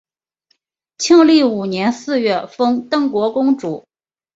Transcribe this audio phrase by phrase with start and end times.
[0.97, 3.85] 庆历五年四月封邓国公主。